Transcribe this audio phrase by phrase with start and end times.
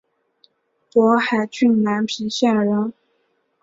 [0.93, 2.91] 勃海郡南皮县人。